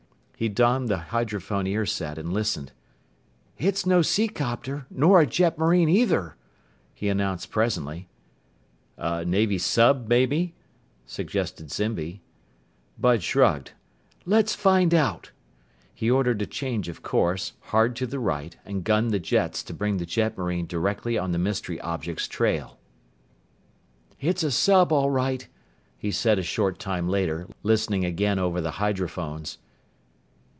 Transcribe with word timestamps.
He 0.41 0.49
donned 0.49 0.87
the 0.87 0.97
hydrophone 0.97 1.65
earset 1.67 2.17
and 2.17 2.33
listened. 2.33 2.71
"It's 3.59 3.85
no 3.85 3.99
seacopter, 4.01 4.87
nor 4.89 5.21
a 5.21 5.27
jetmarine 5.27 5.87
either," 5.87 6.35
he 6.95 7.09
announced 7.09 7.51
presently. 7.51 8.09
"A 8.97 9.23
Navy 9.23 9.59
sub, 9.59 10.07
maybe?" 10.07 10.55
suggested 11.05 11.69
Zimby. 11.69 12.23
Bud 12.97 13.21
shrugged. 13.21 13.73
"Let's 14.25 14.55
find 14.55 14.95
out." 14.95 15.29
He 15.93 16.09
ordered 16.09 16.41
a 16.41 16.47
change 16.47 16.89
of 16.89 17.03
course, 17.03 17.53
hard 17.65 17.95
to 17.97 18.07
the 18.07 18.17
right, 18.19 18.57
and 18.65 18.83
gunned 18.83 19.11
the 19.11 19.19
jets 19.19 19.61
to 19.65 19.75
bring 19.75 19.97
the 19.97 20.07
jetmarine 20.07 20.65
directly 20.65 21.19
on 21.19 21.33
the 21.33 21.37
mystery 21.37 21.79
object's 21.81 22.27
trail. 22.27 22.79
"It's 24.19 24.41
a 24.41 24.49
sub, 24.49 24.91
all 24.91 25.11
right," 25.11 25.47
he 25.99 26.09
said 26.09 26.39
a 26.39 26.41
short 26.43 26.79
time 26.79 27.07
later, 27.07 27.47
listening 27.61 28.03
again 28.05 28.39
over 28.39 28.59
the 28.59 28.71
hydrophones. 28.79 29.59